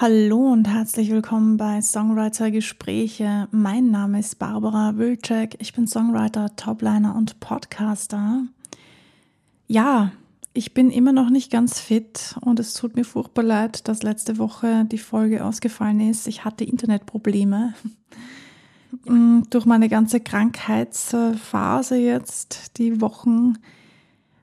Hallo 0.00 0.52
und 0.52 0.68
herzlich 0.68 1.10
willkommen 1.10 1.56
bei 1.56 1.82
Songwriter 1.82 2.52
Gespräche. 2.52 3.48
Mein 3.50 3.90
Name 3.90 4.20
ist 4.20 4.38
Barbara 4.38 4.96
Wilczek. 4.96 5.56
Ich 5.58 5.72
bin 5.72 5.88
Songwriter, 5.88 6.54
Topliner 6.54 7.16
und 7.16 7.40
Podcaster. 7.40 8.44
Ja, 9.66 10.12
ich 10.52 10.72
bin 10.72 10.92
immer 10.92 11.12
noch 11.12 11.30
nicht 11.30 11.50
ganz 11.50 11.80
fit 11.80 12.36
und 12.42 12.60
es 12.60 12.74
tut 12.74 12.94
mir 12.94 13.02
furchtbar 13.02 13.42
leid, 13.42 13.88
dass 13.88 14.04
letzte 14.04 14.38
Woche 14.38 14.84
die 14.84 14.98
Folge 14.98 15.44
ausgefallen 15.44 15.98
ist. 15.98 16.28
Ich 16.28 16.44
hatte 16.44 16.62
Internetprobleme. 16.62 17.74
Mm, 19.04 19.40
durch 19.50 19.66
meine 19.66 19.88
ganze 19.88 20.20
Krankheitsphase 20.20 21.96
jetzt, 21.96 22.78
die 22.78 23.00
Wochen, 23.00 23.54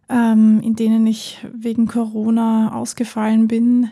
ähm, 0.10 0.60
in 0.60 0.76
denen 0.76 1.08
ich 1.08 1.48
wegen 1.54 1.88
Corona 1.88 2.76
ausgefallen 2.76 3.48
bin, 3.48 3.90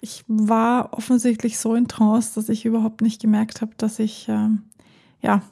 ich 0.00 0.24
war 0.26 0.92
offensichtlich 0.92 1.58
so 1.58 1.74
in 1.74 1.88
Trance, 1.88 2.34
dass 2.34 2.48
ich 2.48 2.64
überhaupt 2.64 3.02
nicht 3.02 3.20
gemerkt 3.20 3.60
habe, 3.60 3.72
dass 3.76 3.98
ich, 3.98 4.26
ähm, 4.28 4.62
ja, 5.20 5.42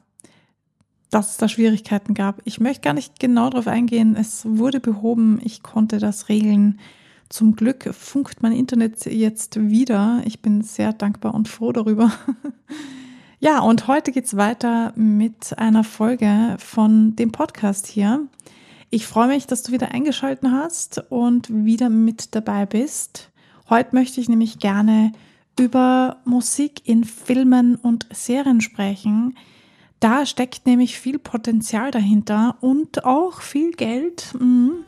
dass 1.11 1.31
es 1.31 1.37
da 1.37 1.49
Schwierigkeiten 1.49 2.15
gab. 2.15 2.41
Ich 2.45 2.61
möchte 2.61 2.83
gar 2.83 2.95
nicht 2.95 3.19
genau 3.19 3.51
darauf 3.51 3.67
eingehen. 3.67 4.17
Es 4.17 4.45
wurde 4.47 4.81
behoben. 4.81 5.41
Ich 5.43 5.63
konnte 5.63 5.99
das 5.99 6.29
regeln. 6.29 6.79
Zum 7.29 7.57
Glück 7.57 7.95
funkt 7.95 8.43
mein 8.43 8.53
Internet 8.53 9.05
jetzt 9.07 9.59
wieder. 9.69 10.23
Ich 10.25 10.41
bin 10.41 10.63
sehr 10.63 10.93
dankbar 10.93 11.35
und 11.35 11.49
froh 11.49 11.73
darüber. 11.73 12.13
ja, 13.41 13.61
und 13.61 13.87
heute 13.87 14.13
geht's 14.13 14.37
weiter 14.37 14.93
mit 14.97 15.59
einer 15.59 15.85
Folge 15.85 16.57
von 16.59 17.17
dem 17.17 17.33
Podcast 17.33 17.87
hier. 17.87 18.27
Ich 18.91 19.07
freue 19.07 19.29
mich, 19.29 19.47
dass 19.47 19.63
du 19.63 19.73
wieder 19.73 19.93
eingeschalten 19.93 20.53
hast 20.53 21.03
und 21.11 21.49
wieder 21.53 21.91
mit 21.91 22.35
dabei 22.35 22.65
bist. 22.65 23.31
Heute 23.71 23.95
möchte 23.95 24.21
ich 24.21 24.29
nämlich 24.29 24.59
gerne 24.59 25.13
über 25.59 26.17
Musik 26.25 26.83
in 26.85 27.05
Filmen 27.05 27.77
und 27.77 28.07
Serien 28.11 28.61
sprechen. 28.61 29.37
Da 30.01 30.25
steckt 30.27 30.67
nämlich 30.67 30.99
viel 30.99 31.19
Potenzial 31.19 31.91
dahinter 31.91 32.57
und 32.61 33.05
auch 33.05 33.41
viel 33.41 33.73
Geld. 33.73 34.35
Mhm. 34.39 34.85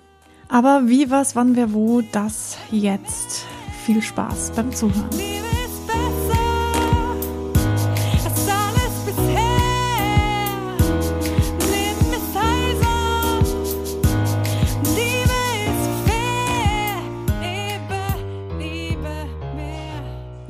Aber 0.49 0.89
wie, 0.89 1.11
was, 1.11 1.37
wann, 1.37 1.57
wer, 1.57 1.73
wo, 1.75 2.01
das 2.01 2.57
jetzt. 2.71 3.45
Viel 3.85 4.03
Spaß 4.03 4.53
beim 4.53 4.73
Zuhören. 4.73 5.50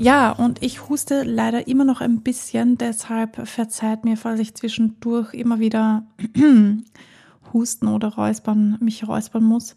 Ja, 0.01 0.33
und 0.33 0.63
ich 0.63 0.89
huste 0.89 1.25
leider 1.25 1.69
immer 1.69 1.85
noch 1.85 2.01
ein 2.01 2.23
bisschen, 2.23 2.79
deshalb 2.79 3.47
verzeiht 3.47 4.07
mir, 4.07 4.17
falls 4.17 4.41
ich 4.41 4.55
zwischendurch 4.55 5.35
immer 5.35 5.61
wieder 5.61 6.07
husten 7.53 7.87
oder 7.87 8.15
räuspern, 8.15 8.79
mich 8.81 9.07
räuspern 9.07 9.45
muss. 9.45 9.77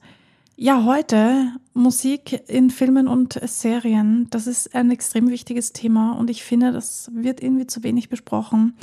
Ja, 0.55 0.85
heute 0.85 1.51
Musik 1.73 2.41
in 2.47 2.69
Filmen 2.69 3.09
und 3.09 3.37
Serien, 3.43 4.27
das 4.29 4.47
ist 4.47 4.73
ein 4.73 4.91
extrem 4.91 5.29
wichtiges 5.29 5.73
Thema 5.73 6.13
und 6.13 6.29
ich 6.29 6.41
finde, 6.45 6.71
das 6.71 7.11
wird 7.13 7.43
irgendwie 7.43 7.67
zu 7.67 7.83
wenig 7.83 8.07
besprochen. 8.07 8.77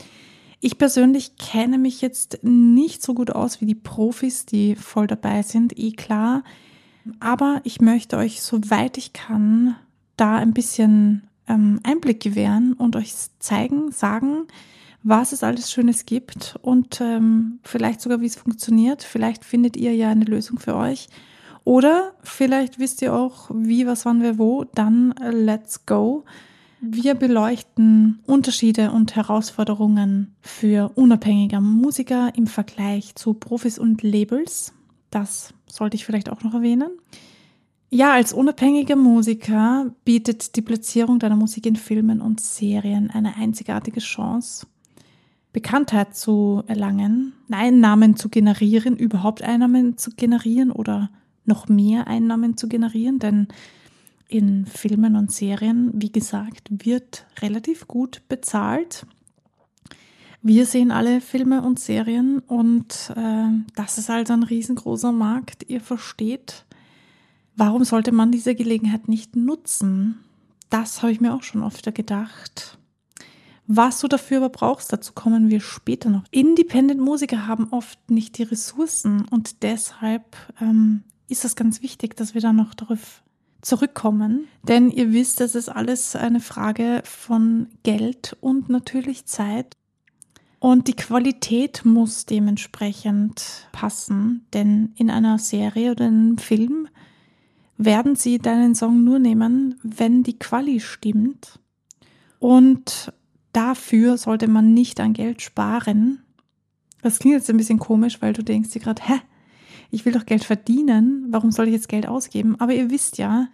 Ich 0.61 0.77
persönlich 0.77 1.37
kenne 1.39 1.79
mich 1.79 2.03
jetzt 2.03 2.41
nicht 2.43 3.03
so 3.03 3.15
gut 3.15 3.31
aus 3.31 3.63
wie 3.63 3.67
die 3.67 3.75
Profis, 3.75 4.45
die 4.45 4.77
voll 4.77 5.07
dabei 5.07 5.41
sind, 5.41 5.79
eh 5.79 5.93
klar. 5.93 6.45
Aber 7.19 7.63
ich 7.65 7.81
möchte 7.81 8.19
euch, 8.19 8.43
soweit 8.43 8.99
ich 8.99 9.15
kann, 9.15 9.75
da 10.19 10.37
ein 10.37 10.53
bisschen 10.53 11.23
ähm, 11.51 11.81
Einblick 11.83 12.21
gewähren 12.21 12.75
und 12.75 12.97
euch 12.97 13.15
zeigen, 13.39 13.91
sagen, 13.91 14.47
was 15.03 15.33
es 15.33 15.43
alles 15.43 15.73
Schönes 15.73 16.07
gibt 16.07 16.57
und 16.63 17.01
ähm, 17.01 17.59
vielleicht 17.63 18.01
sogar, 18.01 18.21
wie 18.21 18.27
es 18.27 18.37
funktioniert. 18.37 19.03
Vielleicht 19.03 19.45
findet 19.45 19.77
ihr 19.77 19.95
ja 19.95 20.11
eine 20.11 20.25
Lösung 20.25 20.59
für 20.59 20.77
euch. 20.77 21.09
Oder 21.65 22.13
vielleicht 22.23 22.79
wisst 22.79 23.03
ihr 23.03 23.15
auch, 23.15 23.51
wie, 23.53 23.87
was, 23.87 24.05
wann, 24.05 24.23
wer, 24.23 24.39
wo. 24.39 24.65
Dann 24.65 25.13
äh, 25.13 25.31
let's 25.31 25.87
go. 25.87 26.25
Wir 26.81 27.15
beleuchten 27.15 28.21
Unterschiede 28.27 28.91
und 28.91 29.15
Herausforderungen 29.15 30.35
für 30.41 30.93
unabhängige 30.95 31.61
Musiker 31.61 32.33
im 32.35 32.47
Vergleich 32.47 33.15
zu 33.17 33.35
Profis 33.35 33.79
und 33.79 34.03
Labels. 34.03 34.73
Das 35.11 35.53
sollte 35.67 35.97
ich 35.97 36.07
vielleicht 36.07 36.31
auch 36.31 36.43
noch 36.43 36.55
erwähnen. 36.55 36.91
Ja, 37.93 38.13
als 38.13 38.33
unabhängiger 38.33 38.95
Musiker 38.95 39.93
bietet 40.05 40.55
die 40.55 40.63
Platzierung 40.63 41.19
deiner 41.19 41.35
Musik 41.35 41.67
in 41.67 41.75
Filmen 41.75 42.21
und 42.21 42.41
Serien 42.41 43.11
eine 43.11 43.37
einzigartige 43.37 43.99
Chance, 43.99 44.69
Bekanntheit 45.53 46.15
zu 46.15 46.63
erlangen, 46.69 47.33
Einnahmen 47.51 48.15
zu 48.15 48.29
generieren, 48.29 48.97
überhaupt 48.97 49.43
Einnahmen 49.43 49.99
zu 49.99 50.13
generieren 50.13 50.71
oder 50.71 51.11
noch 51.45 51.67
mehr 51.67 52.07
Einnahmen 52.07 52.57
zu 52.57 52.69
generieren, 52.69 53.19
denn 53.19 53.49
in 54.29 54.67
Filmen 54.67 55.17
und 55.17 55.33
Serien, 55.33 55.91
wie 55.93 56.13
gesagt, 56.13 56.69
wird 56.71 57.27
relativ 57.43 57.89
gut 57.89 58.23
bezahlt. 58.29 59.05
Wir 60.43 60.65
sehen 60.65 60.93
alle 60.93 61.21
Filme 61.21 61.63
und 61.63 61.81
Serien 61.81 62.39
und 62.39 63.13
äh, 63.17 63.49
das 63.75 63.99
ist 63.99 64.09
also 64.11 64.33
ein 64.33 64.45
riesengroßer 64.45 65.11
Markt. 65.11 65.69
Ihr 65.69 65.81
versteht, 65.81 66.65
Warum 67.57 67.85
sollte 67.85 68.13
man 68.13 68.33
diese 68.33 68.55
Gelegenheit 68.55 69.09
nicht 69.09 69.37
nutzen? 69.37 70.21
Das 70.71 71.03
habe 71.03 71.13
ich 71.13 71.21
mir 71.21 71.35
auch 71.35 71.43
schon 71.43 71.65
öfter 71.65 71.93
gedacht. 71.93 72.79
Was 73.67 74.01
du 74.01 74.09
dafür 74.09 74.39
aber 74.39 74.49
brauchst, 74.49 74.93
dazu 74.93 75.13
kommen 75.13 75.49
wir 75.49 75.61
später 75.61 76.11
noch. 76.11 76.25
Independent-Musiker 76.33 77.47
haben 77.47 77.69
oft 77.71 78.11
nicht 78.11 78.39
die 78.39 78.43
Ressourcen 78.43 79.27
und 79.31 79.63
deshalb 79.63 80.25
ähm, 80.61 81.05
ist 81.29 81.45
es 81.45 81.55
ganz 81.55 81.81
wichtig, 81.81 82.17
dass 82.17 82.35
wir 82.35 82.41
da 82.41 82.53
noch 82.53 82.75
darauf 82.75 83.23
zurückkommen. 83.63 84.49
Denn 84.65 84.91
ihr 84.91 85.13
wisst, 85.13 85.41
das 85.41 85.55
ist 85.55 85.69
alles 85.69 86.17
eine 86.17 86.41
Frage 86.41 87.03
von 87.05 87.69
Geld 87.83 88.37
und 88.41 88.69
natürlich 88.69 89.27
Zeit. 89.27 89.77
Und 90.59 90.89
die 90.89 90.97
Qualität 90.97 91.85
muss 91.85 92.27
dementsprechend 92.27 93.69
passen, 93.73 94.47
denn 94.53 94.93
in 94.97 95.11
einer 95.11 95.39
Serie 95.39 95.93
oder 95.93 96.07
in 96.07 96.15
einem 96.15 96.39
Film 96.39 96.89
werden 97.85 98.15
sie 98.15 98.39
deinen 98.39 98.75
Song 98.75 99.05
nur 99.05 99.19
nehmen, 99.19 99.81
wenn 99.83 100.23
die 100.23 100.39
Quali 100.39 100.81
stimmt. 100.81 101.59
Und 102.39 103.13
dafür 103.53 104.19
sollte 104.19 104.49
man 104.49 104.75
nicht 104.75 105.01
an 105.01 105.15
Geld 105.15 105.41
sparen. 105.41 106.23
Das 107.01 107.19
klingt 107.19 107.37
jetzt 107.37 107.49
ein 107.49 107.57
bisschen 107.57 107.79
komisch, 107.79 108.21
weil 108.21 108.35
du 108.35 108.45
denkst 108.45 108.71
dir 108.71 108.81
gerade, 108.81 109.03
hä, 109.03 109.15
ich 109.91 110.05
will 110.05 110.13
doch 110.13 110.27
Geld 110.27 110.45
verdienen, 110.45 111.27
warum 111.31 111.51
soll 111.51 111.69
ich 111.69 111.73
jetzt 111.73 111.89
Geld 111.89 112.07
ausgeben? 112.07 112.57
Aber 112.61 112.75
ihr 112.75 112.91
wisst 112.91 113.17
ja, 113.17 113.49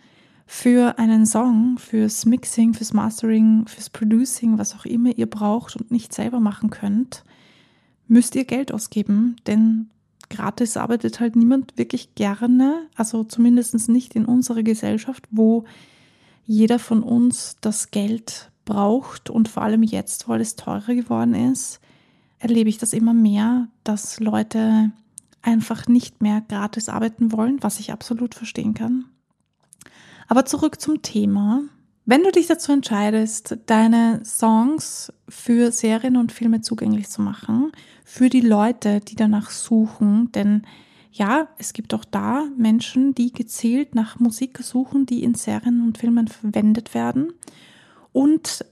für 0.44 0.98
einen 0.98 1.24
Song, 1.24 1.78
fürs 1.78 2.26
Mixing, 2.26 2.74
fürs 2.74 2.92
Mastering, 2.92 3.66
fürs 3.68 3.90
Producing, 3.90 4.58
was 4.58 4.74
auch 4.74 4.86
immer 4.86 5.16
ihr 5.16 5.26
braucht 5.26 5.76
und 5.76 5.92
nicht 5.92 6.12
selber 6.12 6.40
machen 6.40 6.70
könnt, 6.70 7.24
müsst 8.08 8.34
ihr 8.34 8.44
Geld 8.44 8.72
ausgeben, 8.72 9.36
denn 9.46 9.90
gratis 10.30 10.76
arbeitet 10.76 11.20
halt 11.20 11.36
niemand 11.36 11.76
wirklich 11.78 12.14
gerne, 12.14 12.86
also 12.94 13.24
zumindest 13.24 13.88
nicht 13.88 14.14
in 14.14 14.24
unserer 14.24 14.62
Gesellschaft, 14.62 15.24
wo 15.30 15.64
jeder 16.46 16.78
von 16.78 17.02
uns 17.02 17.56
das 17.60 17.90
Geld 17.90 18.50
braucht 18.64 19.30
und 19.30 19.48
vor 19.48 19.62
allem 19.62 19.82
jetzt, 19.82 20.28
wo 20.28 20.32
alles 20.32 20.56
teurer 20.56 20.94
geworden 20.94 21.34
ist, 21.34 21.80
erlebe 22.38 22.68
ich 22.68 22.78
das 22.78 22.92
immer 22.92 23.14
mehr, 23.14 23.68
dass 23.84 24.20
Leute 24.20 24.92
einfach 25.42 25.86
nicht 25.86 26.22
mehr 26.22 26.42
gratis 26.48 26.88
arbeiten 26.88 27.32
wollen, 27.32 27.62
was 27.62 27.80
ich 27.80 27.92
absolut 27.92 28.34
verstehen 28.34 28.74
kann. 28.74 29.06
Aber 30.28 30.44
zurück 30.44 30.80
zum 30.80 31.02
Thema. 31.02 31.62
Wenn 32.08 32.22
du 32.22 32.30
dich 32.30 32.46
dazu 32.46 32.70
entscheidest, 32.70 33.58
deine 33.66 34.24
Songs 34.24 35.12
für 35.28 35.72
Serien 35.72 36.16
und 36.16 36.30
Filme 36.30 36.60
zugänglich 36.60 37.08
zu 37.08 37.20
machen, 37.20 37.72
für 38.04 38.28
die 38.28 38.40
Leute, 38.40 39.00
die 39.00 39.16
danach 39.16 39.50
suchen, 39.50 40.30
denn 40.30 40.62
ja, 41.10 41.48
es 41.58 41.72
gibt 41.72 41.94
auch 41.94 42.04
da 42.04 42.44
Menschen, 42.56 43.12
die 43.16 43.32
gezielt 43.32 43.96
nach 43.96 44.20
Musik 44.20 44.58
suchen, 44.58 45.06
die 45.06 45.24
in 45.24 45.34
Serien 45.34 45.82
und 45.82 45.98
Filmen 45.98 46.28
verwendet 46.28 46.94
werden. 46.94 47.32
Und 48.12 48.64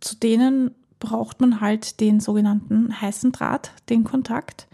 zu 0.00 0.16
denen 0.16 0.72
braucht 0.98 1.40
man 1.40 1.60
halt 1.60 2.00
den 2.00 2.18
sogenannten 2.18 3.00
heißen 3.00 3.30
Draht, 3.30 3.70
den 3.88 4.02
Kontakt. 4.02 4.66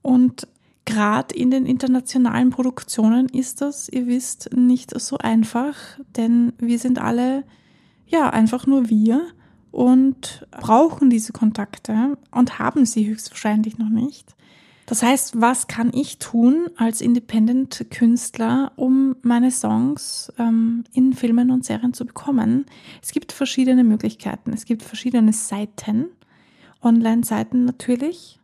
Und 0.00 0.48
Gerade 0.84 1.34
in 1.34 1.50
den 1.50 1.66
internationalen 1.66 2.50
Produktionen 2.50 3.28
ist 3.28 3.60
das, 3.60 3.88
ihr 3.88 4.06
wisst, 4.06 4.50
nicht 4.54 4.98
so 5.00 5.16
einfach, 5.18 5.76
denn 6.16 6.52
wir 6.58 6.78
sind 6.78 6.98
alle 6.98 7.44
ja 8.06 8.30
einfach 8.30 8.66
nur 8.66 8.90
wir 8.90 9.26
und 9.70 10.46
brauchen 10.50 11.10
diese 11.10 11.32
Kontakte 11.32 12.18
und 12.30 12.58
haben 12.58 12.84
sie 12.84 13.08
höchstwahrscheinlich 13.08 13.78
noch 13.78 13.88
nicht. 13.88 14.34
Das 14.86 15.02
heißt, 15.02 15.40
was 15.40 15.66
kann 15.66 15.90
ich 15.94 16.18
tun 16.18 16.66
als 16.76 17.00
Independent-Künstler, 17.00 18.72
um 18.76 19.16
meine 19.22 19.50
Songs 19.50 20.30
ähm, 20.38 20.84
in 20.92 21.14
Filmen 21.14 21.50
und 21.50 21.64
Serien 21.64 21.94
zu 21.94 22.04
bekommen? 22.04 22.66
Es 23.02 23.12
gibt 23.12 23.32
verschiedene 23.32 23.82
Möglichkeiten. 23.82 24.52
Es 24.52 24.66
gibt 24.66 24.82
verschiedene 24.82 25.32
Seiten, 25.32 26.08
Online-Seiten 26.82 27.64
natürlich, 27.64 28.38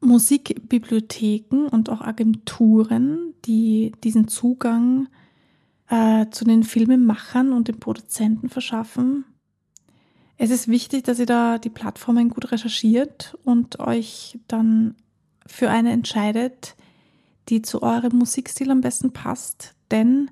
Musikbibliotheken 0.00 1.66
und 1.70 1.90
auch 1.90 2.00
Agenturen, 2.00 3.34
die 3.44 3.92
diesen 4.02 4.28
Zugang 4.28 5.08
äh, 5.88 6.26
zu 6.30 6.44
den 6.44 6.62
Filmemachern 6.62 7.52
und 7.52 7.68
den 7.68 7.78
Produzenten 7.78 8.48
verschaffen. 8.48 9.24
Es 10.36 10.50
ist 10.50 10.68
wichtig, 10.68 11.04
dass 11.04 11.18
ihr 11.18 11.26
da 11.26 11.58
die 11.58 11.68
Plattformen 11.68 12.30
gut 12.30 12.50
recherchiert 12.50 13.36
und 13.44 13.78
euch 13.78 14.38
dann 14.48 14.94
für 15.46 15.68
eine 15.68 15.92
entscheidet, 15.92 16.76
die 17.48 17.60
zu 17.60 17.82
eurem 17.82 18.16
Musikstil 18.16 18.70
am 18.70 18.80
besten 18.80 19.12
passt, 19.12 19.74
denn 19.90 20.30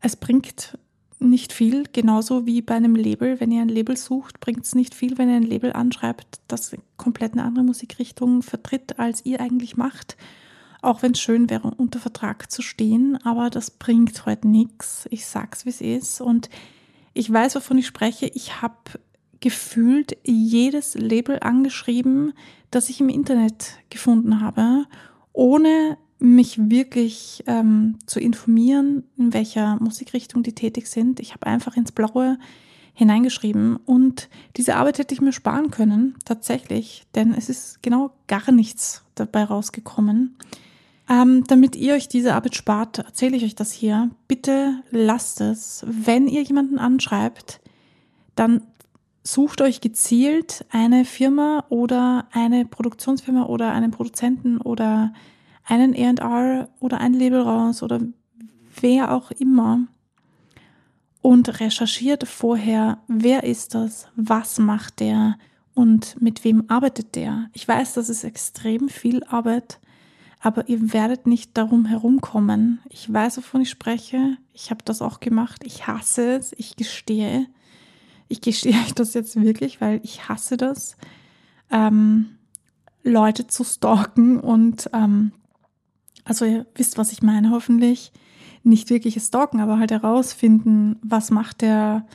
es 0.00 0.16
bringt 0.16 0.78
nicht 1.20 1.52
viel, 1.52 1.84
genauso 1.92 2.46
wie 2.46 2.62
bei 2.62 2.74
einem 2.74 2.94
Label. 2.94 3.40
Wenn 3.40 3.52
ihr 3.52 3.62
ein 3.62 3.68
Label 3.68 3.96
sucht, 3.96 4.40
bringt 4.40 4.64
es 4.64 4.74
nicht 4.74 4.94
viel, 4.94 5.18
wenn 5.18 5.28
ihr 5.28 5.36
ein 5.36 5.42
Label 5.42 5.72
anschreibt, 5.72 6.40
das 6.48 6.74
komplett 6.96 7.32
eine 7.32 7.44
andere 7.44 7.64
Musikrichtung 7.64 8.42
vertritt, 8.42 8.98
als 8.98 9.24
ihr 9.24 9.40
eigentlich 9.40 9.76
macht. 9.76 10.16
Auch 10.82 11.02
wenn 11.02 11.12
es 11.12 11.20
schön 11.20 11.50
wäre, 11.50 11.72
unter 11.76 11.98
Vertrag 11.98 12.50
zu 12.50 12.62
stehen, 12.62 13.18
aber 13.24 13.50
das 13.50 13.70
bringt 13.70 14.24
heute 14.24 14.48
nichts. 14.48 15.06
Ich 15.10 15.26
sag's, 15.26 15.66
wie 15.66 15.70
es 15.70 15.80
ist. 15.80 16.20
Und 16.20 16.48
ich 17.12 17.30
weiß, 17.30 17.54
wovon 17.56 17.78
ich 17.78 17.86
spreche. 17.86 18.30
Ich 18.34 18.62
habe 18.62 18.76
gefühlt 19.40 20.16
jedes 20.24 20.94
Label 20.94 21.38
angeschrieben, 21.40 22.32
das 22.70 22.88
ich 22.88 23.00
im 23.00 23.08
Internet 23.08 23.78
gefunden 23.90 24.40
habe, 24.40 24.86
ohne 25.32 25.98
mich 26.20 26.70
wirklich 26.70 27.42
ähm, 27.46 27.98
zu 28.06 28.20
informieren, 28.20 29.04
in 29.16 29.32
welcher 29.32 29.76
Musikrichtung 29.76 30.42
die 30.42 30.54
tätig 30.54 30.86
sind. 30.86 31.18
Ich 31.20 31.32
habe 31.32 31.46
einfach 31.46 31.76
ins 31.76 31.92
Blaue 31.92 32.38
hineingeschrieben 32.94 33.76
und 33.76 34.28
diese 34.56 34.76
Arbeit 34.76 34.98
hätte 34.98 35.14
ich 35.14 35.22
mir 35.22 35.32
sparen 35.32 35.70
können, 35.70 36.16
tatsächlich, 36.24 37.06
denn 37.14 37.32
es 37.32 37.48
ist 37.48 37.82
genau 37.82 38.12
gar 38.26 38.52
nichts 38.52 39.04
dabei 39.14 39.44
rausgekommen. 39.44 40.36
Ähm, 41.08 41.44
damit 41.46 41.74
ihr 41.74 41.94
euch 41.94 42.08
diese 42.08 42.34
Arbeit 42.34 42.54
spart, 42.54 42.98
erzähle 42.98 43.36
ich 43.36 43.44
euch 43.44 43.54
das 43.54 43.72
hier. 43.72 44.10
Bitte 44.28 44.82
lasst 44.90 45.40
es. 45.40 45.84
Wenn 45.86 46.28
ihr 46.28 46.42
jemanden 46.42 46.78
anschreibt, 46.78 47.60
dann 48.36 48.62
sucht 49.24 49.60
euch 49.60 49.80
gezielt 49.80 50.64
eine 50.70 51.04
Firma 51.04 51.64
oder 51.68 52.28
eine 52.32 52.64
Produktionsfirma 52.64 53.46
oder 53.46 53.72
einen 53.72 53.90
Produzenten 53.90 54.58
oder 54.58 55.12
einen 55.70 55.94
ER 55.94 56.68
oder 56.80 57.00
ein 57.00 57.14
Label 57.14 57.40
raus 57.40 57.82
oder 57.82 58.00
wer 58.80 59.12
auch 59.12 59.30
immer 59.30 59.86
und 61.22 61.60
recherchiert 61.60 62.26
vorher, 62.26 62.98
wer 63.08 63.44
ist 63.44 63.74
das, 63.74 64.08
was 64.16 64.58
macht 64.58 65.00
der 65.00 65.36
und 65.74 66.20
mit 66.20 66.44
wem 66.44 66.64
arbeitet 66.68 67.14
der. 67.14 67.48
Ich 67.52 67.66
weiß, 67.66 67.94
das 67.94 68.08
ist 68.08 68.24
extrem 68.24 68.88
viel 68.88 69.22
Arbeit, 69.24 69.80
aber 70.40 70.68
ihr 70.68 70.92
werdet 70.92 71.26
nicht 71.26 71.56
darum 71.56 71.84
herumkommen. 71.84 72.80
Ich 72.88 73.12
weiß, 73.12 73.36
wovon 73.38 73.60
ich 73.60 73.70
spreche. 73.70 74.38
Ich 74.52 74.70
habe 74.70 74.82
das 74.84 75.02
auch 75.02 75.20
gemacht. 75.20 75.62
Ich 75.64 75.86
hasse 75.86 76.32
es. 76.32 76.52
Ich 76.56 76.76
gestehe. 76.76 77.46
Ich 78.28 78.40
gestehe 78.40 78.74
euch 78.74 78.94
das 78.94 79.14
jetzt 79.14 79.40
wirklich, 79.40 79.80
weil 79.80 80.00
ich 80.02 80.28
hasse 80.28 80.56
das, 80.56 80.96
ähm, 81.70 82.38
Leute 83.02 83.46
zu 83.46 83.64
stalken 83.64 84.40
und 84.40 84.90
ähm, 84.92 85.32
also 86.30 86.44
ihr 86.44 86.64
wisst, 86.76 86.96
was 86.96 87.10
ich 87.10 87.22
meine, 87.22 87.50
hoffentlich. 87.50 88.12
Nicht 88.62 88.88
wirkliches 88.88 89.26
Stalken, 89.26 89.58
aber 89.58 89.80
halt 89.80 89.90
herausfinden, 89.90 90.94
was 91.02 91.32
macht 91.32 91.60
der, 91.60 92.06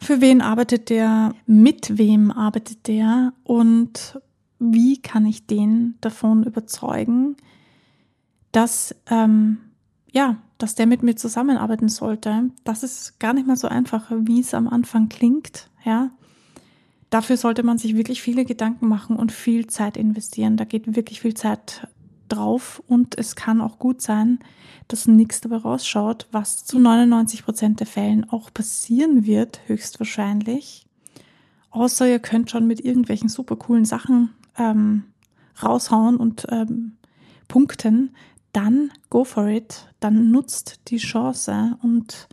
für 0.00 0.20
wen 0.20 0.40
arbeitet 0.40 0.90
der, 0.90 1.32
mit 1.46 1.96
wem 1.96 2.32
arbeitet 2.32 2.88
der 2.88 3.34
und 3.44 4.18
wie 4.58 5.00
kann 5.00 5.26
ich 5.26 5.46
den 5.46 5.94
davon 6.00 6.42
überzeugen, 6.42 7.36
dass 8.50 8.96
ähm, 9.08 9.58
ja, 10.10 10.38
dass 10.56 10.74
der 10.74 10.88
mit 10.88 11.04
mir 11.04 11.14
zusammenarbeiten 11.14 11.88
sollte. 11.88 12.50
Das 12.64 12.82
ist 12.82 13.20
gar 13.20 13.32
nicht 13.32 13.46
mal 13.46 13.54
so 13.54 13.68
einfach, 13.68 14.10
wie 14.10 14.40
es 14.40 14.54
am 14.54 14.66
Anfang 14.66 15.08
klingt, 15.08 15.70
ja. 15.84 16.10
Dafür 17.10 17.36
sollte 17.36 17.62
man 17.62 17.78
sich 17.78 17.96
wirklich 17.96 18.20
viele 18.20 18.44
Gedanken 18.44 18.88
machen 18.88 19.14
und 19.14 19.30
viel 19.30 19.68
Zeit 19.68 19.96
investieren. 19.96 20.56
Da 20.56 20.64
geht 20.64 20.96
wirklich 20.96 21.20
viel 21.20 21.34
Zeit 21.34 21.86
drauf 22.28 22.82
und 22.86 23.18
es 23.18 23.36
kann 23.36 23.60
auch 23.60 23.78
gut 23.78 24.02
sein, 24.02 24.38
dass 24.88 25.06
nichts 25.06 25.40
dabei 25.40 25.56
rausschaut, 25.56 26.26
was 26.32 26.64
zu 26.64 26.78
99 26.78 27.44
Prozent 27.44 27.80
der 27.80 27.86
Fällen 27.86 28.28
auch 28.30 28.52
passieren 28.52 29.26
wird, 29.26 29.60
höchstwahrscheinlich. 29.66 30.86
Außer 31.70 32.08
ihr 32.08 32.18
könnt 32.18 32.50
schon 32.50 32.66
mit 32.66 32.84
irgendwelchen 32.84 33.28
super 33.28 33.56
coolen 33.56 33.84
Sachen 33.84 34.30
ähm, 34.56 35.04
raushauen 35.62 36.16
und 36.16 36.46
ähm, 36.50 36.96
punkten, 37.46 38.14
dann 38.52 38.90
go 39.10 39.24
for 39.24 39.46
it, 39.48 39.86
dann 40.00 40.30
nutzt 40.30 40.80
die 40.88 40.96
Chance 40.96 41.76
und 41.82 42.28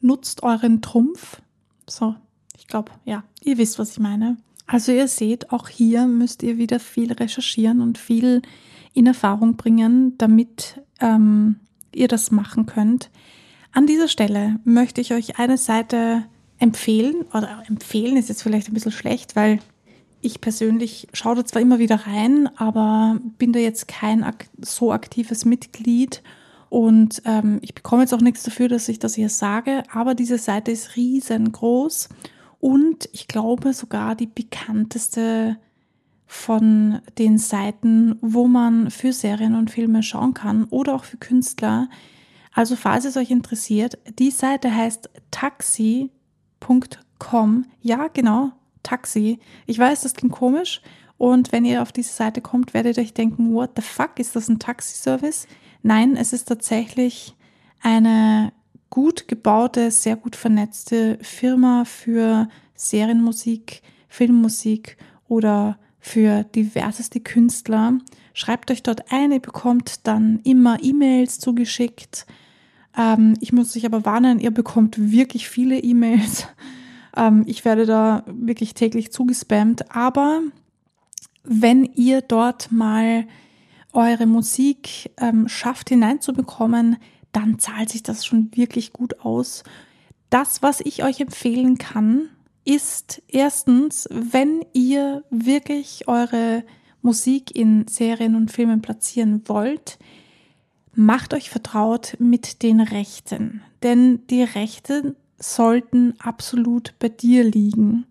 nutzt 0.00 0.42
euren 0.42 0.82
Trumpf. 0.82 1.40
So, 1.88 2.14
ich 2.56 2.66
glaube, 2.66 2.92
ja, 3.04 3.24
ihr 3.42 3.58
wisst, 3.58 3.78
was 3.78 3.92
ich 3.92 3.98
meine. 3.98 4.36
Also 4.66 4.92
ihr 4.92 5.08
seht, 5.08 5.50
auch 5.52 5.68
hier 5.68 6.06
müsst 6.06 6.42
ihr 6.42 6.58
wieder 6.58 6.80
viel 6.80 7.12
recherchieren 7.12 7.80
und 7.80 7.98
viel 7.98 8.42
in 8.94 9.06
Erfahrung 9.06 9.56
bringen, 9.56 10.16
damit 10.16 10.80
ähm, 11.00 11.56
ihr 11.94 12.08
das 12.08 12.30
machen 12.30 12.64
könnt. 12.64 13.10
An 13.72 13.86
dieser 13.86 14.08
Stelle 14.08 14.60
möchte 14.64 15.00
ich 15.00 15.12
euch 15.12 15.38
eine 15.38 15.58
Seite 15.58 16.24
empfehlen, 16.58 17.26
oder 17.34 17.64
empfehlen 17.66 18.16
ist 18.16 18.28
jetzt 18.28 18.42
vielleicht 18.42 18.68
ein 18.68 18.74
bisschen 18.74 18.92
schlecht, 18.92 19.36
weil 19.36 19.58
ich 20.20 20.40
persönlich 20.40 21.08
schaue 21.12 21.36
da 21.36 21.44
zwar 21.44 21.60
immer 21.60 21.78
wieder 21.78 22.06
rein, 22.06 22.48
aber 22.56 23.18
bin 23.36 23.52
da 23.52 23.58
jetzt 23.58 23.88
kein 23.88 24.24
so 24.60 24.92
aktives 24.92 25.44
Mitglied 25.44 26.22
und 26.70 27.20
ähm, 27.26 27.58
ich 27.60 27.74
bekomme 27.74 28.02
jetzt 28.02 28.14
auch 28.14 28.20
nichts 28.20 28.42
dafür, 28.42 28.68
dass 28.68 28.88
ich 28.88 28.98
das 28.98 29.14
hier 29.14 29.28
sage, 29.28 29.82
aber 29.92 30.14
diese 30.14 30.38
Seite 30.38 30.70
ist 30.70 30.96
riesengroß 30.96 32.08
und 32.58 33.08
ich 33.12 33.28
glaube 33.28 33.74
sogar 33.74 34.14
die 34.14 34.26
bekannteste 34.26 35.58
von 36.26 37.00
den 37.18 37.38
Seiten, 37.38 38.16
wo 38.20 38.46
man 38.48 38.90
für 38.90 39.12
Serien 39.12 39.54
und 39.54 39.70
Filme 39.70 40.02
schauen 40.02 40.34
kann 40.34 40.64
oder 40.64 40.94
auch 40.94 41.04
für 41.04 41.16
Künstler. 41.16 41.88
Also 42.52 42.76
falls 42.76 43.04
es 43.04 43.16
euch 43.16 43.30
interessiert, 43.30 43.98
die 44.18 44.30
Seite 44.30 44.74
heißt 44.74 45.10
taxi.com. 45.30 46.10
Ja, 47.80 48.08
genau, 48.08 48.52
Taxi. 48.82 49.38
Ich 49.66 49.78
weiß, 49.78 50.02
das 50.02 50.14
klingt 50.14 50.32
komisch. 50.34 50.80
Und 51.18 51.52
wenn 51.52 51.64
ihr 51.64 51.82
auf 51.82 51.92
diese 51.92 52.12
Seite 52.12 52.40
kommt, 52.40 52.74
werdet 52.74 52.96
ihr 52.96 53.02
euch 53.02 53.14
denken, 53.14 53.54
what 53.54 53.70
the 53.76 53.82
fuck, 53.82 54.18
ist 54.18 54.36
das 54.36 54.48
ein 54.48 54.58
Taxiservice? 54.58 55.46
Nein, 55.82 56.16
es 56.16 56.32
ist 56.32 56.46
tatsächlich 56.46 57.34
eine 57.82 58.52
gut 58.90 59.28
gebaute, 59.28 59.90
sehr 59.90 60.16
gut 60.16 60.36
vernetzte 60.36 61.18
Firma 61.20 61.84
für 61.84 62.48
Serienmusik, 62.74 63.82
Filmmusik 64.08 64.96
oder 65.28 65.78
für 66.04 66.44
diverseste 66.44 67.18
Künstler. 67.18 67.98
Schreibt 68.34 68.70
euch 68.70 68.82
dort 68.82 69.10
ein, 69.10 69.32
ihr 69.32 69.40
bekommt 69.40 70.06
dann 70.06 70.38
immer 70.44 70.76
E-Mails 70.82 71.40
zugeschickt. 71.40 72.26
Ähm, 72.94 73.38
ich 73.40 73.54
muss 73.54 73.74
euch 73.74 73.86
aber 73.86 74.04
warnen, 74.04 74.38
ihr 74.38 74.50
bekommt 74.50 75.10
wirklich 75.12 75.48
viele 75.48 75.78
E-Mails. 75.78 76.46
Ähm, 77.16 77.44
ich 77.46 77.64
werde 77.64 77.86
da 77.86 78.24
wirklich 78.26 78.74
täglich 78.74 79.12
zugespammt. 79.12 79.94
Aber 79.94 80.40
wenn 81.44 81.84
ihr 81.84 82.22
dort 82.22 82.72
mal 82.72 83.28
eure 83.92 84.26
Musik 84.26 85.12
ähm, 85.18 85.46
schafft 85.46 85.90
hineinzubekommen, 85.90 86.96
dann 87.30 87.60
zahlt 87.60 87.90
sich 87.90 88.02
das 88.02 88.26
schon 88.26 88.50
wirklich 88.56 88.92
gut 88.92 89.20
aus. 89.20 89.62
Das, 90.28 90.60
was 90.60 90.80
ich 90.80 91.04
euch 91.04 91.20
empfehlen 91.20 91.78
kann, 91.78 92.30
ist 92.64 93.22
erstens, 93.28 94.08
wenn 94.10 94.64
ihr 94.72 95.24
wirklich 95.30 96.08
eure 96.08 96.64
Musik 97.02 97.54
in 97.54 97.86
Serien 97.86 98.34
und 98.34 98.50
Filmen 98.50 98.80
platzieren 98.80 99.42
wollt, 99.46 99.98
macht 100.94 101.34
euch 101.34 101.50
vertraut 101.50 102.16
mit 102.18 102.62
den 102.62 102.80
Rechten. 102.80 103.62
Denn 103.82 104.26
die 104.28 104.42
Rechte 104.42 105.16
sollten 105.38 106.18
absolut 106.18 106.94
bei 106.98 107.08
dir 107.10 107.44
liegen, 107.44 108.06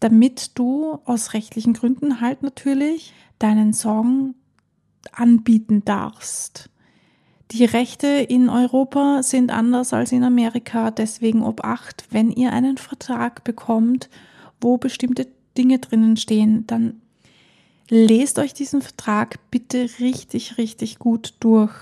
damit 0.00 0.58
du 0.58 0.98
aus 1.04 1.34
rechtlichen 1.34 1.74
Gründen 1.74 2.20
halt 2.20 2.42
natürlich 2.42 3.12
deinen 3.38 3.72
Song 3.72 4.34
anbieten 5.12 5.84
darfst. 5.84 6.70
Die 7.52 7.64
Rechte 7.64 8.08
in 8.08 8.48
Europa 8.48 9.22
sind 9.22 9.52
anders 9.52 9.92
als 9.92 10.10
in 10.10 10.24
Amerika, 10.24 10.90
deswegen 10.90 11.42
ob 11.42 11.64
acht, 11.64 12.04
wenn 12.10 12.32
ihr 12.32 12.52
einen 12.52 12.76
Vertrag 12.76 13.44
bekommt, 13.44 14.08
wo 14.60 14.78
bestimmte 14.78 15.28
Dinge 15.56 15.78
drinnen 15.78 16.16
stehen, 16.16 16.66
dann 16.66 17.00
lest 17.88 18.38
euch 18.38 18.52
diesen 18.52 18.82
Vertrag 18.82 19.38
bitte 19.50 19.88
richtig, 20.00 20.58
richtig 20.58 20.98
gut 20.98 21.34
durch. 21.38 21.72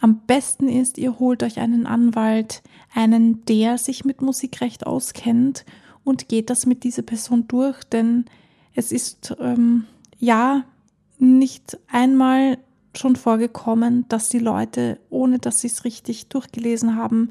Am 0.00 0.20
besten 0.26 0.68
ist, 0.68 0.98
ihr 0.98 1.18
holt 1.18 1.42
euch 1.42 1.60
einen 1.60 1.86
Anwalt, 1.86 2.62
einen, 2.92 3.44
der 3.44 3.78
sich 3.78 4.04
mit 4.04 4.22
Musikrecht 4.22 4.86
auskennt 4.86 5.64
und 6.02 6.28
geht 6.28 6.50
das 6.50 6.66
mit 6.66 6.82
dieser 6.82 7.02
Person 7.02 7.46
durch, 7.46 7.84
denn 7.84 8.24
es 8.74 8.92
ist 8.92 9.36
ähm, 9.38 9.84
ja 10.18 10.64
nicht 11.18 11.78
einmal 11.86 12.58
schon 12.96 13.16
vorgekommen, 13.16 14.06
dass 14.08 14.28
die 14.28 14.38
Leute, 14.38 14.98
ohne 15.10 15.38
dass 15.38 15.60
sie 15.60 15.68
es 15.68 15.84
richtig 15.84 16.28
durchgelesen 16.28 16.96
haben, 16.96 17.30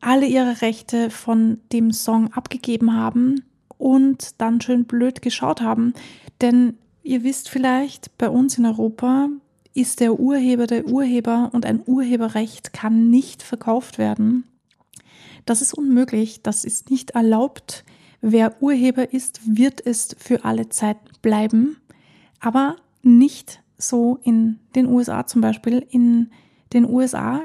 alle 0.00 0.26
ihre 0.26 0.60
Rechte 0.62 1.10
von 1.10 1.58
dem 1.72 1.92
Song 1.92 2.32
abgegeben 2.32 2.94
haben 2.94 3.44
und 3.78 4.40
dann 4.40 4.60
schön 4.60 4.84
blöd 4.84 5.22
geschaut 5.22 5.60
haben. 5.60 5.94
Denn 6.40 6.74
ihr 7.02 7.24
wisst 7.24 7.48
vielleicht, 7.48 8.16
bei 8.18 8.28
uns 8.28 8.58
in 8.58 8.66
Europa 8.66 9.28
ist 9.74 10.00
der 10.00 10.18
Urheber 10.18 10.66
der 10.66 10.86
Urheber 10.86 11.50
und 11.52 11.66
ein 11.66 11.82
Urheberrecht 11.84 12.72
kann 12.72 13.10
nicht 13.10 13.42
verkauft 13.42 13.98
werden. 13.98 14.44
Das 15.44 15.62
ist 15.62 15.74
unmöglich, 15.74 16.42
das 16.42 16.64
ist 16.64 16.90
nicht 16.90 17.10
erlaubt. 17.10 17.84
Wer 18.20 18.60
Urheber 18.62 19.12
ist, 19.12 19.40
wird 19.44 19.84
es 19.84 20.16
für 20.18 20.44
alle 20.44 20.68
Zeit 20.70 20.96
bleiben, 21.22 21.76
aber 22.40 22.76
nicht 23.02 23.60
so 23.78 24.18
in 24.22 24.58
den 24.74 24.86
USA 24.86 25.26
zum 25.26 25.40
Beispiel. 25.40 25.86
In 25.88 26.30
den 26.72 26.88
USA 26.88 27.40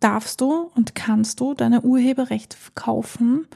darfst 0.00 0.40
du 0.40 0.70
und 0.74 0.94
kannst 0.94 1.40
du 1.40 1.54
deine 1.54 1.82
Urheberrechte 1.82 2.56
verkaufen 2.56 3.46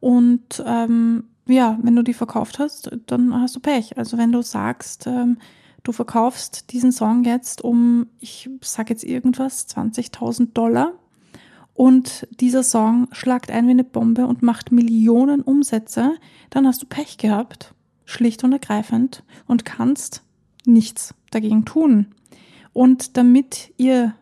und 0.00 0.62
ähm, 0.66 1.24
ja, 1.46 1.78
wenn 1.82 1.96
du 1.96 2.02
die 2.02 2.14
verkauft 2.14 2.58
hast, 2.58 2.90
dann 3.06 3.34
hast 3.34 3.56
du 3.56 3.60
Pech. 3.60 3.98
Also 3.98 4.18
wenn 4.18 4.32
du 4.32 4.42
sagst, 4.42 5.06
ähm, 5.06 5.38
du 5.82 5.92
verkaufst 5.92 6.72
diesen 6.72 6.92
Song 6.92 7.24
jetzt 7.24 7.62
um, 7.62 8.06
ich 8.18 8.48
sage 8.62 8.90
jetzt 8.90 9.04
irgendwas, 9.04 9.68
20.000 9.68 10.52
Dollar 10.52 10.92
und 11.74 12.28
dieser 12.40 12.62
Song 12.62 13.08
schlagt 13.12 13.50
ein 13.50 13.66
wie 13.66 13.72
eine 13.72 13.84
Bombe 13.84 14.26
und 14.26 14.42
macht 14.42 14.72
Millionen 14.72 15.42
Umsätze, 15.42 16.12
dann 16.50 16.66
hast 16.66 16.82
du 16.82 16.86
Pech 16.86 17.18
gehabt, 17.18 17.74
schlicht 18.04 18.44
und 18.44 18.52
ergreifend, 18.52 19.24
und 19.46 19.64
kannst 19.64 20.22
nichts 20.66 21.14
dagegen 21.30 21.64
tun. 21.64 22.06
Und 22.72 23.16
damit 23.16 23.72
ihr 23.76 24.14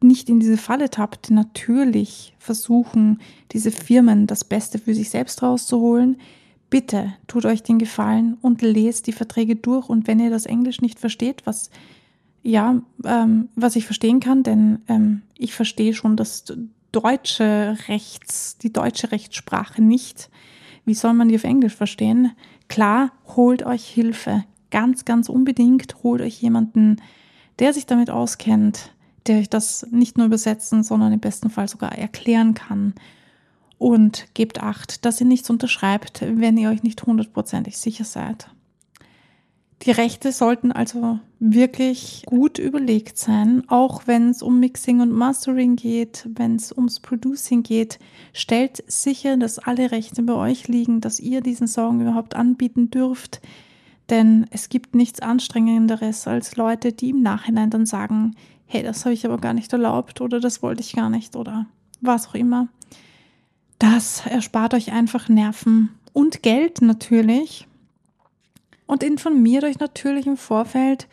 nicht 0.00 0.28
in 0.28 0.40
diese 0.40 0.56
Falle 0.56 0.90
tappt, 0.90 1.30
natürlich 1.30 2.34
versuchen 2.38 3.20
diese 3.52 3.70
Firmen 3.70 4.26
das 4.26 4.44
Beste 4.44 4.78
für 4.78 4.94
sich 4.94 5.10
selbst 5.10 5.42
rauszuholen, 5.42 6.16
bitte 6.70 7.12
tut 7.26 7.44
euch 7.44 7.62
den 7.62 7.78
Gefallen 7.78 8.38
und 8.40 8.62
lest 8.62 9.06
die 9.06 9.12
Verträge 9.12 9.56
durch. 9.56 9.88
Und 9.88 10.06
wenn 10.06 10.18
ihr 10.18 10.30
das 10.30 10.46
Englisch 10.46 10.80
nicht 10.80 10.98
versteht, 10.98 11.42
was 11.44 11.70
ja, 12.42 12.82
ähm, 13.04 13.48
was 13.54 13.76
ich 13.76 13.84
verstehen 13.84 14.18
kann, 14.18 14.42
denn 14.42 14.80
ähm, 14.88 15.22
ich 15.38 15.54
verstehe 15.54 15.94
schon 15.94 16.16
das 16.16 16.44
deutsche 16.90 17.76
Rechts, 17.88 18.58
die 18.58 18.72
deutsche 18.72 19.12
Rechtssprache 19.12 19.80
nicht. 19.80 20.28
Wie 20.84 20.94
soll 20.94 21.14
man 21.14 21.28
die 21.28 21.36
auf 21.36 21.44
Englisch 21.44 21.74
verstehen? 21.74 22.32
Klar, 22.68 23.12
holt 23.36 23.64
euch 23.64 23.86
Hilfe. 23.86 24.44
Ganz, 24.72 25.04
ganz 25.04 25.28
unbedingt 25.28 26.02
holt 26.02 26.22
euch 26.22 26.42
jemanden, 26.42 26.96
der 27.60 27.72
sich 27.72 27.86
damit 27.86 28.10
auskennt, 28.10 28.90
der 29.28 29.38
euch 29.38 29.50
das 29.50 29.86
nicht 29.92 30.16
nur 30.16 30.26
übersetzen, 30.26 30.82
sondern 30.82 31.12
im 31.12 31.20
besten 31.20 31.50
Fall 31.50 31.68
sogar 31.68 31.92
erklären 31.96 32.54
kann 32.54 32.94
und 33.78 34.26
gebt 34.34 34.62
acht, 34.62 35.04
dass 35.04 35.20
ihr 35.20 35.26
nichts 35.26 35.50
unterschreibt, 35.50 36.22
wenn 36.22 36.56
ihr 36.56 36.70
euch 36.70 36.82
nicht 36.82 37.02
hundertprozentig 37.04 37.76
sicher 37.78 38.04
seid. 38.04 38.48
Die 39.82 39.90
Rechte 39.90 40.32
sollten 40.32 40.72
also 40.72 41.18
wirklich 41.40 42.22
gut 42.26 42.58
überlegt 42.58 43.18
sein, 43.18 43.64
auch 43.66 44.06
wenn 44.06 44.30
es 44.30 44.40
um 44.40 44.60
Mixing 44.60 45.00
und 45.00 45.10
Mastering 45.10 45.76
geht, 45.76 46.28
wenn 46.34 46.54
es 46.56 46.72
ums 46.72 47.00
Producing 47.00 47.62
geht. 47.64 47.98
Stellt 48.32 48.84
sicher, 48.86 49.36
dass 49.36 49.58
alle 49.58 49.90
Rechte 49.90 50.22
bei 50.22 50.34
euch 50.34 50.68
liegen, 50.68 51.00
dass 51.00 51.20
ihr 51.20 51.42
diesen 51.42 51.66
Song 51.66 52.00
überhaupt 52.00 52.36
anbieten 52.36 52.90
dürft. 52.90 53.42
Denn 54.10 54.46
es 54.50 54.68
gibt 54.68 54.94
nichts 54.94 55.20
Anstrengenderes 55.20 56.26
als 56.26 56.56
Leute, 56.56 56.92
die 56.92 57.10
im 57.10 57.22
Nachhinein 57.22 57.70
dann 57.70 57.86
sagen, 57.86 58.34
hey, 58.66 58.82
das 58.82 59.04
habe 59.04 59.14
ich 59.14 59.24
aber 59.24 59.38
gar 59.38 59.54
nicht 59.54 59.72
erlaubt 59.72 60.20
oder 60.20 60.40
das 60.40 60.62
wollte 60.62 60.80
ich 60.82 60.94
gar 60.94 61.10
nicht 61.10 61.36
oder 61.36 61.66
was 62.00 62.28
auch 62.28 62.34
immer. 62.34 62.68
Das 63.78 64.24
erspart 64.26 64.74
euch 64.74 64.92
einfach 64.92 65.28
Nerven 65.28 65.90
und 66.12 66.42
Geld 66.42 66.82
natürlich. 66.82 67.66
Und 68.86 69.02
informiert 69.02 69.64
euch 69.64 69.78
natürlich 69.78 70.26
im 70.26 70.36
Vorfeld, 70.36 71.08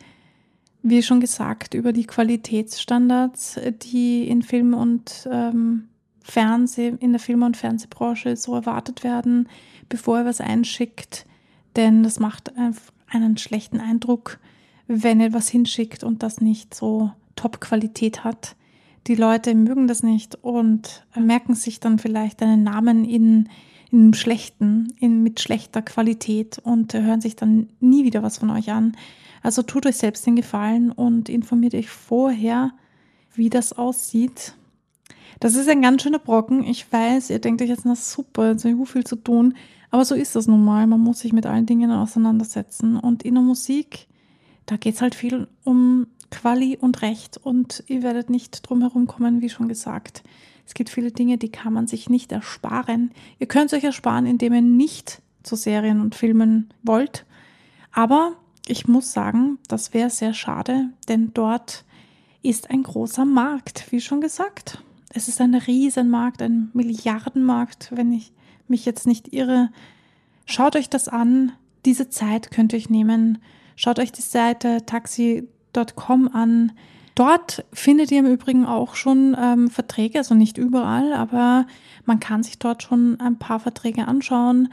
wie 0.82 1.02
schon 1.02 1.20
gesagt, 1.20 1.74
über 1.74 1.92
die 1.92 2.06
Qualitätsstandards, 2.06 3.58
die 3.82 4.28
in 4.28 4.42
Film 4.42 4.74
und 4.74 5.28
ähm, 5.30 5.88
Fernseh, 6.22 6.94
in 7.00 7.12
der 7.12 7.20
Film- 7.20 7.42
und 7.42 7.56
Fernsehbranche 7.56 8.36
so 8.36 8.54
erwartet 8.54 9.04
werden, 9.04 9.48
bevor 9.88 10.18
ihr 10.18 10.24
was 10.24 10.40
einschickt. 10.40 11.26
Denn 11.76 12.02
das 12.02 12.18
macht 12.18 12.52
einen 13.06 13.36
schlechten 13.36 13.80
Eindruck, 13.80 14.38
wenn 14.86 15.20
ihr 15.20 15.32
was 15.32 15.48
hinschickt 15.48 16.04
und 16.04 16.22
das 16.22 16.40
nicht 16.40 16.74
so 16.74 17.12
Top-Qualität 17.36 18.24
hat 18.24 18.56
die 19.06 19.14
Leute 19.14 19.54
mögen 19.54 19.86
das 19.86 20.02
nicht 20.02 20.36
und 20.42 21.04
merken 21.18 21.54
sich 21.54 21.80
dann 21.80 21.98
vielleicht 21.98 22.42
einen 22.42 22.62
Namen 22.62 23.04
in, 23.04 23.48
in 23.90 24.14
schlechten, 24.14 24.92
in, 25.00 25.22
mit 25.22 25.40
schlechter 25.40 25.82
Qualität 25.82 26.58
und 26.58 26.92
hören 26.92 27.20
sich 27.20 27.36
dann 27.36 27.68
nie 27.80 28.04
wieder 28.04 28.22
was 28.22 28.38
von 28.38 28.50
euch 28.50 28.70
an. 28.70 28.96
Also 29.42 29.62
tut 29.62 29.86
euch 29.86 29.96
selbst 29.96 30.26
den 30.26 30.36
Gefallen 30.36 30.92
und 30.92 31.28
informiert 31.28 31.74
euch 31.74 31.88
vorher, 31.88 32.72
wie 33.34 33.48
das 33.48 33.72
aussieht. 33.72 34.54
Das 35.38 35.54
ist 35.54 35.68
ein 35.70 35.80
ganz 35.80 36.02
schöner 36.02 36.18
Brocken. 36.18 36.62
Ich 36.64 36.92
weiß, 36.92 37.30
ihr 37.30 37.38
denkt 37.38 37.62
euch 37.62 37.70
jetzt, 37.70 37.86
na 37.86 37.96
super, 37.96 38.50
jetzt 38.50 38.64
habe 38.66 38.76
ich 38.80 38.88
viel 38.88 39.04
zu 39.04 39.16
tun. 39.16 39.54
Aber 39.90 40.04
so 40.04 40.14
ist 40.14 40.36
das 40.36 40.46
nun 40.46 40.64
mal. 40.64 40.86
Man 40.86 41.00
muss 41.00 41.20
sich 41.20 41.32
mit 41.32 41.46
allen 41.46 41.66
Dingen 41.66 41.90
auseinandersetzen. 41.90 42.96
Und 42.96 43.22
in 43.22 43.34
der 43.34 43.42
Musik, 43.42 44.06
da 44.66 44.76
geht 44.76 44.94
es 44.94 45.02
halt 45.02 45.14
viel 45.14 45.48
um 45.64 46.06
Quali 46.30 46.76
und 46.80 47.02
Recht 47.02 47.38
und 47.38 47.82
ihr 47.88 48.02
werdet 48.02 48.30
nicht 48.30 48.68
drum 48.68 48.82
herum 48.82 49.06
kommen, 49.06 49.40
wie 49.40 49.50
schon 49.50 49.68
gesagt. 49.68 50.22
Es 50.64 50.74
gibt 50.74 50.90
viele 50.90 51.10
Dinge, 51.10 51.38
die 51.38 51.50
kann 51.50 51.72
man 51.72 51.88
sich 51.88 52.08
nicht 52.08 52.30
ersparen. 52.30 53.10
Ihr 53.40 53.48
könnt 53.48 53.72
es 53.72 53.78
euch 53.78 53.84
ersparen, 53.84 54.26
indem 54.26 54.52
ihr 54.52 54.62
nicht 54.62 55.20
zu 55.42 55.56
Serien 55.56 56.00
und 56.00 56.14
Filmen 56.14 56.68
wollt. 56.84 57.26
Aber 57.92 58.36
ich 58.68 58.86
muss 58.86 59.12
sagen, 59.12 59.58
das 59.66 59.92
wäre 59.94 60.10
sehr 60.10 60.32
schade, 60.32 60.90
denn 61.08 61.32
dort 61.34 61.84
ist 62.42 62.70
ein 62.70 62.84
großer 62.84 63.24
Markt, 63.24 63.90
wie 63.90 64.00
schon 64.00 64.20
gesagt. 64.20 64.82
Es 65.12 65.26
ist 65.26 65.40
ein 65.40 65.56
Riesenmarkt, 65.56 66.40
ein 66.40 66.70
Milliardenmarkt, 66.72 67.90
wenn 67.92 68.12
ich 68.12 68.32
mich 68.70 68.84
jetzt 68.84 69.06
nicht 69.06 69.32
irre. 69.32 69.70
Schaut 70.46 70.76
euch 70.76 70.88
das 70.88 71.08
an. 71.08 71.52
Diese 71.84 72.08
Zeit 72.08 72.50
könnt 72.50 72.72
ihr 72.72 72.78
euch 72.78 72.90
nehmen. 72.90 73.38
Schaut 73.76 73.98
euch 73.98 74.12
die 74.12 74.22
Seite 74.22 74.84
Taxi 74.86 75.48
Dot.com 75.72 76.28
an. 76.32 76.72
Dort 77.14 77.64
findet 77.72 78.10
ihr 78.10 78.20
im 78.20 78.26
Übrigen 78.26 78.64
auch 78.64 78.94
schon 78.94 79.36
ähm, 79.38 79.68
Verträge, 79.68 80.18
also 80.18 80.34
nicht 80.34 80.58
überall, 80.58 81.12
aber 81.12 81.66
man 82.06 82.20
kann 82.20 82.42
sich 82.42 82.58
dort 82.58 82.82
schon 82.82 83.20
ein 83.20 83.38
paar 83.38 83.60
Verträge 83.60 84.08
anschauen 84.08 84.72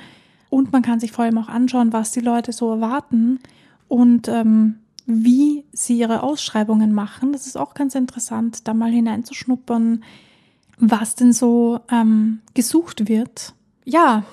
und 0.49 0.71
man 0.71 0.81
kann 0.81 0.99
sich 0.99 1.11
vor 1.11 1.25
allem 1.25 1.37
auch 1.37 1.49
anschauen, 1.49 1.93
was 1.93 2.11
die 2.11 2.21
Leute 2.21 2.53
so 2.53 2.71
erwarten 2.71 3.39
und 3.87 4.27
ähm, 4.27 4.79
wie 5.05 5.65
sie 5.73 5.97
ihre 5.97 6.23
Ausschreibungen 6.23 6.93
machen. 6.93 7.31
Das 7.31 7.47
ist 7.47 7.57
auch 7.57 7.73
ganz 7.73 7.95
interessant, 7.95 8.67
da 8.67 8.73
mal 8.73 8.91
hineinzuschnuppern, 8.91 10.03
was 10.79 11.15
denn 11.15 11.33
so 11.33 11.79
ähm, 11.91 12.39
gesucht 12.53 13.07
wird. 13.09 13.53
Ja, 13.89 14.25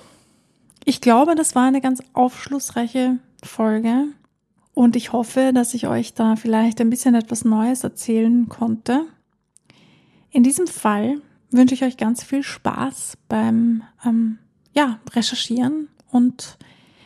ich 0.85 1.01
glaube, 1.01 1.37
das 1.37 1.55
war 1.55 1.69
eine 1.69 1.81
ganz 1.81 2.03
aufschlussreiche 2.13 3.19
Folge. 3.41 4.09
Und 4.75 4.97
ich 4.97 5.13
hoffe, 5.13 5.53
dass 5.55 5.75
ich 5.75 5.87
euch 5.87 6.13
da 6.13 6.35
vielleicht 6.35 6.81
ein 6.81 6.91
bisschen 6.91 7.15
etwas 7.15 7.45
Neues 7.45 7.85
erzählen 7.85 8.49
konnte. 8.49 9.07
In 10.33 10.43
diesem 10.43 10.67
Fall 10.67 11.21
wünsche 11.53 11.77
ich 11.77 11.85
euch 11.85 11.97
ganz 11.97 12.25
viel 12.25 12.43
Spaß 12.43 13.17
beim 13.29 13.85
ähm, 14.05 14.39
ja, 14.73 14.99
Recherchieren 15.13 15.87
und 16.11 16.59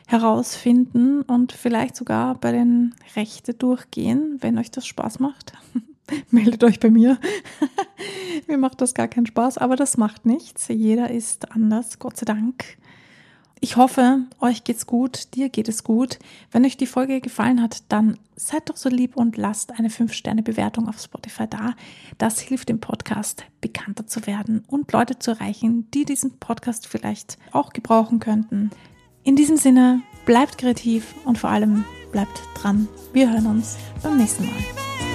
herausfinden 0.07 1.21
und 1.21 1.53
vielleicht 1.53 1.97
sogar 1.97 2.35
bei 2.37 2.53
den 2.53 2.95
Rechte 3.15 3.53
durchgehen, 3.53 4.39
wenn 4.41 4.57
euch 4.57 4.71
das 4.71 4.87
Spaß 4.87 5.19
macht. 5.19 5.53
Meldet 6.31 6.65
euch 6.65 6.81
bei 6.81 6.91
mir. 6.91 7.19
mir 8.47 8.59
macht 8.59 8.81
das 8.81 8.95
gar 8.95 9.09
keinen 9.09 9.27
Spaß, 9.27 9.59
aber 9.59 9.77
das 9.77 9.97
macht 9.97 10.27
nichts. 10.27 10.69
Jeder 10.69 11.11
ist 11.11 11.53
anders, 11.53 11.99
Gott 11.99 12.17
sei 12.17 12.25
Dank. 12.25 12.65
Ich 13.61 13.77
hoffe, 13.77 14.21
euch 14.41 14.63
geht's 14.63 14.87
gut, 14.87 15.35
dir 15.35 15.49
geht 15.49 15.69
es 15.69 15.83
gut. 15.83 16.21
Wenn 16.53 16.65
euch 16.65 16.77
die 16.77 16.87
Folge 16.87 17.21
gefallen 17.21 17.61
hat, 17.61 17.83
dann 17.89 18.17
seid 18.37 18.71
doch 18.71 18.77
so 18.77 18.89
lieb 18.89 19.17
und 19.17 19.37
lasst 19.37 19.77
eine 19.77 19.89
5-Sterne-Bewertung 19.89 20.89
auf 20.89 21.01
Spotify 21.01 21.49
da. 21.49 21.75
Das 22.19 22.39
hilft 22.39 22.69
dem 22.69 22.79
Podcast, 22.79 23.45
bekannter 23.61 24.07
zu 24.07 24.29
werden 24.29 24.63
und 24.69 24.93
Leute 24.93 25.19
zu 25.19 25.33
erreichen, 25.33 25.91
die 25.93 26.05
diesen 26.05 26.39
Podcast 26.39 26.87
vielleicht 26.87 27.37
auch 27.51 27.73
gebrauchen 27.73 28.21
könnten. 28.21 28.71
In 29.25 29.35
diesem 29.35 29.57
Sinne, 29.57 30.03
bleibt 30.25 30.59
kreativ 30.59 31.17
und 31.25 31.37
vor 31.37 31.51
allem 31.51 31.83
bleibt 31.83 31.99
bleibt 32.13 32.41
dran. 32.55 32.89
Wir 33.13 33.31
hören 33.31 33.47
uns 33.47 33.77
beim 34.03 34.17
nächsten 34.17 34.47
Mal. 34.47 35.08